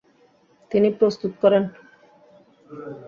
তিনি 0.71 0.89
প্রস্তুত 0.99 1.31
করেন। 1.41 1.63